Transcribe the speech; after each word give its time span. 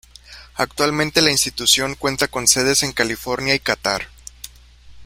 Actualmente 0.55 1.21
la 1.21 1.29
institución 1.29 1.93
cuenta 1.93 2.27
con 2.27 2.47
sedes 2.47 2.81
en 2.81 2.91
California 2.91 3.53
y 3.53 3.59
Catar. 3.59 4.07